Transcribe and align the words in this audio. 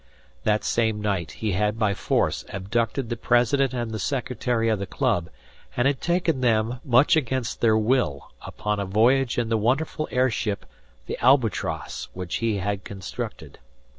That 0.45 0.63
same 0.63 0.99
night 0.99 1.29
he 1.29 1.51
had 1.51 1.77
by 1.77 1.93
force 1.93 2.43
abducted 2.51 3.09
the 3.09 3.15
president 3.15 3.71
and 3.71 3.91
the 3.91 3.99
secretary 3.99 4.67
of 4.67 4.79
the 4.79 4.87
club, 4.87 5.29
and 5.77 5.85
had 5.85 6.01
taken 6.01 6.41
them, 6.41 6.79
much 6.83 7.15
against 7.15 7.61
their 7.61 7.77
will 7.77 8.31
upon 8.41 8.79
a 8.79 8.85
voyage 8.87 9.37
in 9.37 9.49
the 9.49 9.57
wonderful 9.59 10.07
air 10.09 10.31
ship, 10.31 10.65
the 11.05 11.19
"Albatross," 11.23 12.07
which 12.13 12.37
he 12.37 12.57
had 12.57 12.83
constructed. 12.83 13.59